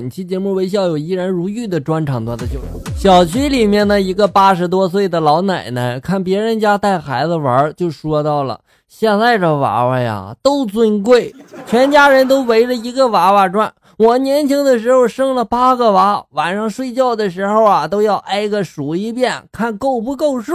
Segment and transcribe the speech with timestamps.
[0.00, 2.58] 本期节目微笑有依然如玉的专场段子秀。
[2.96, 8.58] 小区里面的一个八十多岁的老奶奶，看别人家带孩子玩，就说到了：
[8.88, 11.34] 现在这娃娃呀都尊贵，
[11.66, 13.70] 全家人都围着一个娃娃转。
[13.98, 20.54] 我年轻的时候生了八个娃，晚上睡觉的时候啊都要挨个数一遍，看够不够数。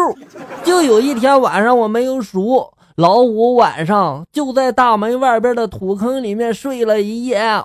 [0.63, 2.65] 就有一天晚上我没有数，
[2.95, 7.63] 老五晚上就在大门外边的土坑里面睡了一夜。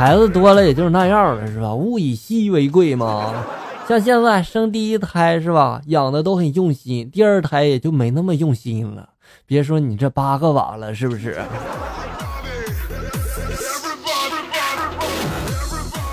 [0.00, 1.74] 孩子多了也就是那样了，是吧？
[1.74, 3.34] 物以稀为贵嘛。
[3.86, 9.10] 像现在生第一胎是吧，养的都很用心，第二胎也就没那么用心了。
[9.44, 11.38] 别说你这八个娃了，是不是？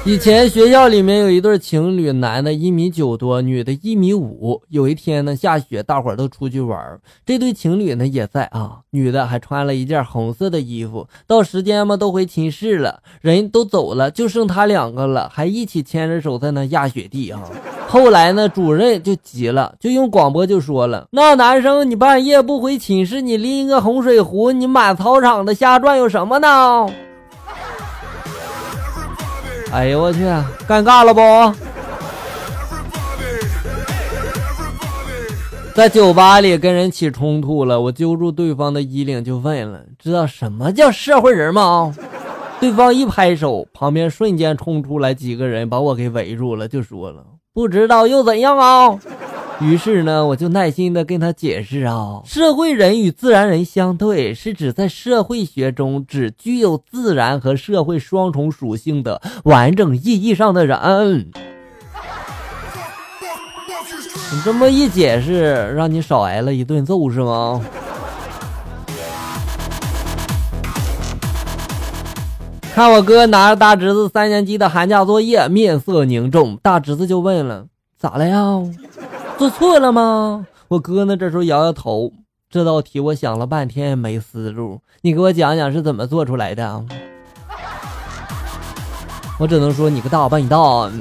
[0.08, 4.62] 以前学校里面有一对情侣，男的一米九多，女的一米五。
[4.70, 6.80] 有一天呢，下雪，大伙儿都出去玩
[7.26, 11.06] 这对情侣呢也在啊，女的还穿了一件红色的衣服。
[11.28, 17.44] 到时间嘛，都回寝室了，人都走了，就剩他两个了，还一起牵着手在那压雪地啊。
[17.90, 26.88] 后来呢，主任就急了，就用广播就说了：“那男生，你半夜不回寝室，你拎一个红水壶，你满操场的瞎转悠什么呢？”
[29.72, 30.20] 哎呦我去，
[30.68, 31.22] 尴尬了不？
[35.74, 41.94] 在酒吧里跟人起冲突了，我揪住对方的衣领就问了：“知道什么叫社会人吗？”
[42.60, 48.98] 对方一拍手，旁边瞬间冲出来几个人把我给围住了，就说了：“不知道又怎样啊？”
[49.60, 61.32] 于是呢，我就耐心的跟他解释啊，社会人与自然人相对，是指在社会学中只具有自然和社会双重属性的完整意义上的人。
[64.32, 67.60] 你这么一解释，让你少挨了一顿揍是吗？
[72.76, 77.66] 看我哥拿着大侄子三年级的寒假作业，面色凝重，大侄子就问了
[77.98, 78.62] ：“咋了呀？”
[79.38, 80.48] 做错了吗？
[80.68, 81.16] 我哥呢？
[81.16, 82.12] 这时候摇摇头。
[82.50, 86.84] 这道题我想了半天没思路，你给我讲讲是怎么做出来的？
[89.38, 90.92] 我只能说你个大笨蛋！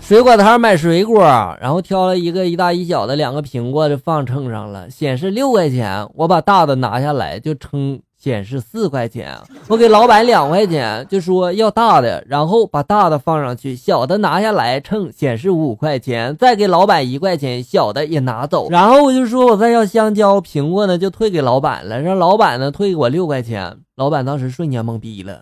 [0.00, 1.20] 水果摊买水果，
[1.60, 6.08] 然后挑了一个一大一小的两个苹果，就放秤上了，显示六块钱。
[6.14, 8.00] 我把大的拿下来就称。
[8.18, 23.76] 显示四块钱，我给老板两块钱，就说要大的，然后把大的放上去，小的拿下来称显示五块钱，再给老板一块钱，小的也拿走，然后我就说我再要香蕉、苹果呢，就退给老板了，让老板呢退给我六块钱。
[23.94, 25.40] 老板当时瞬间懵逼了，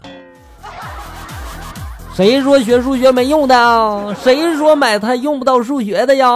[2.15, 4.15] 谁说学数学没用的？
[4.23, 6.29] 谁说买菜用不到数学的呀？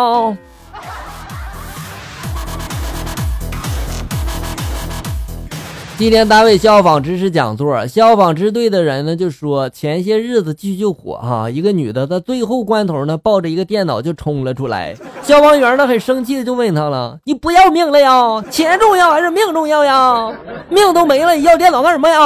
[6.01, 18.43] 今天单位消防知识讲座，消防支队的人呢就说，前些日子救救火哈，一个女的在最后关头呢抱着一个电脑就冲了出来，消防员呢很生气的就问她了：“你不要命了呀？
[18.51, 20.33] 钱重要还是命重要呀？
[20.71, 22.19] 命都没了，你要电脑干什么呀？”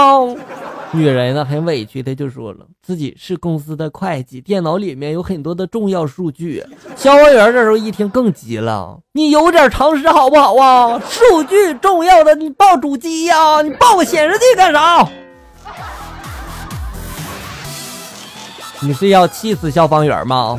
[0.95, 6.65] 女人呢很委屈的就说了，自己是公司的会计，电脑里面有很多的重要数据。
[6.95, 11.01] 消防员这时候一听更急了，你有点常识好不好啊？
[11.09, 15.09] 数据重要的你报主机呀，你报个显示器干啥？
[18.81, 20.59] 你是要气死消防员吗？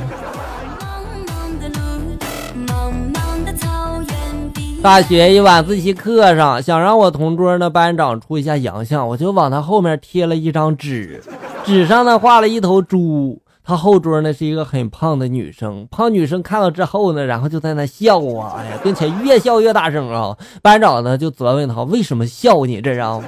[4.86, 11.24] 大学一晚自习课上，想让我同桌的班长出一下洋相，我就往他后面贴了一张纸，
[11.66, 13.42] 纸上呢画了一头猪。
[13.64, 20.38] 他后桌呢是一个很胖的女生，胖女生看到之后呢，然后就在那笑啊，哎呀，并且越笑越大声啊。
[20.62, 23.20] 班长呢就责问他为什么笑你这啊？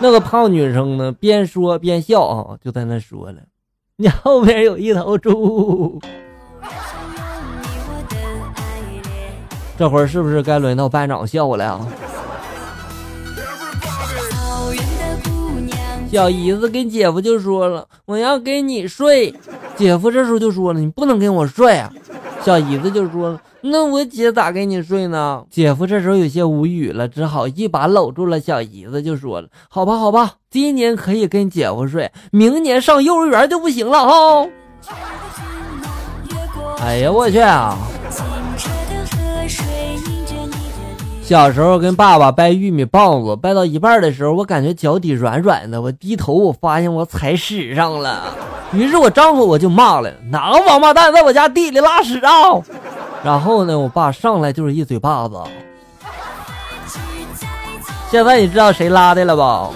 [0.00, 3.36] 那个胖女生呢边说边笑啊，就在那说了，
[3.98, 6.00] 你后面有一头猪。
[9.78, 11.86] 这会儿是不是该轮到班长笑了？
[16.10, 19.34] 小姨子跟姐夫就说了：“我要跟你睡。”
[19.74, 21.90] 姐夫这时候就说了：“你不能跟我睡啊！”
[22.44, 34.46] 小姨子就说了：“那我姐咋跟你睡呢？”姐夫这时候有些无语了，只好一把搂住了小姨子，就说了：“好吧，好吧，今年可以跟姐夫睡，明年上幼儿园就不行了哈。”
[36.84, 37.78] 哎呀，我去啊！
[41.32, 48.36] 小时候跟爸爸掰玉米棒子，掰到一半的时候，我感觉脚底软软的，我低头，我发现我踩屎上了。
[48.74, 52.32] 于是我丈夫我就骂了：“哪个王八蛋在我家地里拉屎啊？”
[53.24, 55.38] 然后呢，我爸上来就是一嘴巴子。
[58.10, 59.70] 现在你知道谁拉的了吧？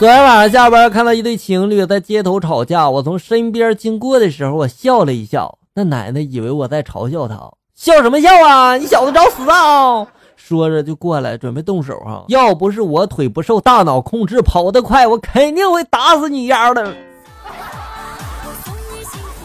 [0.00, 5.56] 昨天晚上下班看到一对情侣在街头吵架，我从身边经过的时候，我笑了一笑。
[5.78, 7.36] 那奶奶以为我在嘲笑她，
[7.74, 8.78] 笑什么笑啊？
[8.78, 10.06] 你小子找死啊！
[10.34, 12.24] 说着就过来准备动手啊。
[12.28, 16.94] 要不是我腿不受大脑控制，跑得快，我肯定会打死你丫的。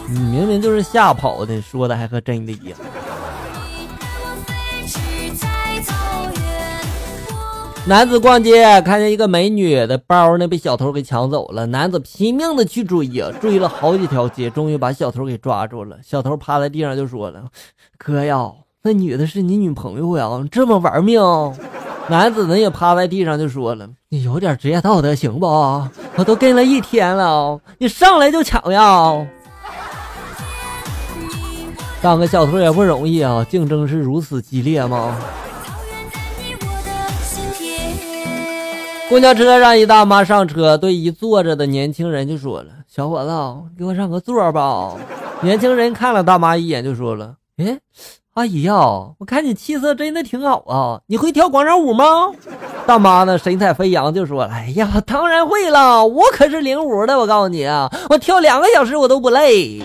[0.08, 2.78] 你明明就是吓跑的，说的还和真的一样。
[7.84, 15.96] 男子逛街看见一个美女的包呢被小偷给抢走了，男子拼命的去追呀，追了好几条街，终于把小偷给抓住了。
[16.00, 17.42] 小偷趴在地上就说了
[17.98, 18.52] ：“哥呀，
[18.82, 21.20] 那女的是你女朋友呀，这么玩命。”
[22.08, 25.46] 男子呢也趴在地上就说了：“你有点职业道德行不？
[26.14, 29.26] 我都跟了一天了，你上来就抢呀！
[32.00, 35.16] 当个小偷也不容易啊，竞争是如此激烈吗？”
[39.12, 43.28] 公交车上，一大妈上车，对一坐着的年轻人就说了：“小伙子，
[43.78, 44.94] 给我让个座吧。”
[45.42, 47.78] 年轻人看了大妈一眼，就说了：“哎，
[48.32, 48.74] 阿姨呀，
[49.18, 52.32] 我看你气色真的挺好啊，你会跳广场舞吗？”
[52.88, 59.82] 大妈呢，神采飞扬，就说：“哎呀，当然会了，我可是领舞的，我告诉你啊，我跳两个小时我都不累。”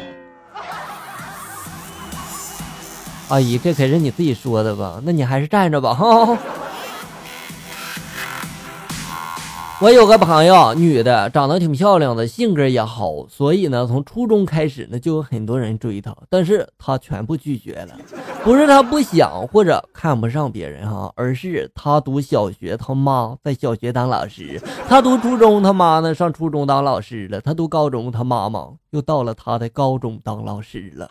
[3.27, 5.01] 阿姨，这可是你自己说的吧？
[5.03, 6.37] 那你还是站着吧，哈。
[9.79, 17.89] 我有个朋友，女的，长得挺漂亮的，性格也好，所以呢，从初中开始呢，就有很多人追她，但是她全部拒绝了。
[18.43, 24.59] 不是她不想或者看不上别人哈，而是她读小学，她妈在小学当老师；
[24.89, 31.07] 她读初中，她妈呢上初中当老师了；她读高中，她妈妈又到了她的高中当老师了。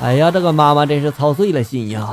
[0.00, 2.10] 哎呀，这个妈妈真是操碎了心呀！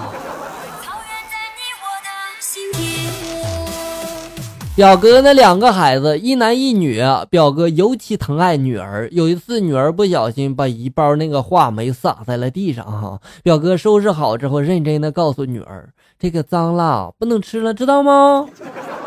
[4.77, 7.01] 表哥那两个孩子一男一女，
[7.31, 9.09] 表哥尤其疼爱女儿。
[9.11, 15.89] 有一次，女儿不小心把一包那个话梅撒在了地上，哈，表哥收拾好之后，认真的告诉女儿
[16.19, 18.47] ：“这个脏了，不能吃了，知道吗？”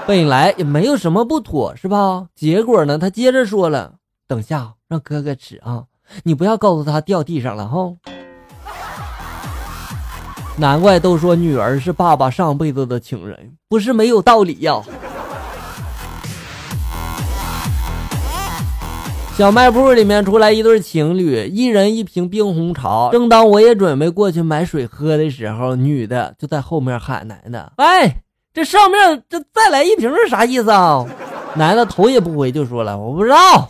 [0.09, 2.27] 本来也没有什么不妥，是吧？
[2.35, 3.93] 结果呢，他接着说了
[4.27, 5.85] ：“等下让哥哥吃啊，
[6.25, 7.93] 你不要告诉他掉地上了，哈。”
[10.59, 14.83] 难怪都说女儿是爸爸上辈子的情人，不是没有道理呀。
[19.41, 23.09] 小卖部里面出来一对情侣，一人一瓶冰红茶。
[23.11, 28.17] 正当我也准备过去买水喝的时候，女的就在后面喊男的：“哎，
[28.53, 31.07] 这上面这再来一瓶是啥意思啊？”
[31.57, 33.67] 男的头也不回就说了：“我不知道。”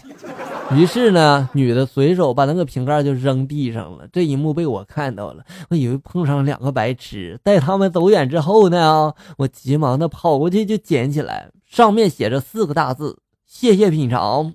[0.75, 4.09] 于是呢，女的随手把那个瓶盖就扔地上了。
[4.13, 7.39] 这一幕被我看到了，我以为碰上两个白痴。
[7.45, 14.53] 待他们走远之后呢，我急忙的跑过去就捡起来，上面写着四个大字：“谢谢品尝。”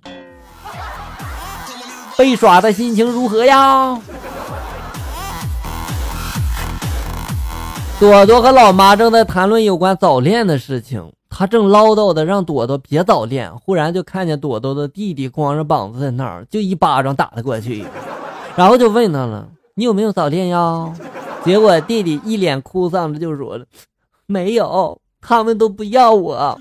[2.17, 3.99] 被耍的心情如何呀？
[7.99, 17.85] 朵朵和老妈正在谈论有关早恋的事情，他正唠叨的让朵朵别早恋，忽然就看见朵朵的弟弟光着膀子在那儿，就一巴掌打了过去，
[18.55, 20.93] 然后就问他了：“你有没有早恋呀？”
[21.43, 23.65] 结果弟弟一脸哭丧着就说了
[24.27, 26.59] ：“没有，他们都不要我。”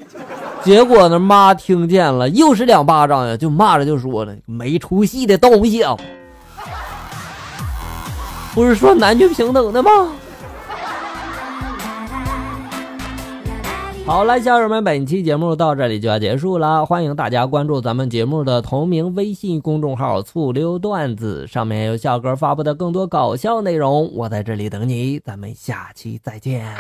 [0.65, 1.19] 结果呢？
[1.19, 5.95] 妈听见了，又是两巴掌呀，就骂着就说了：“没出息的东西啊！
[8.55, 9.91] 不是说男女平等的吗？”
[14.07, 24.11] 好了，小友们，本期节目到这里就要结束了，欢迎大家关注咱们节目的同名微信公众号“醋溜段子”，上面有小哥发布的更多搞笑内容。
[24.15, 26.75] 我在这里等你，咱们下期再见。